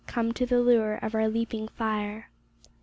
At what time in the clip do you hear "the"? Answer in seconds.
0.47-0.61